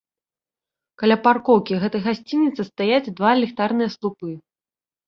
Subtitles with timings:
[1.01, 4.31] Каля паркоўкі гэтай гасцініцы стаяць два ліхтарныя слупы.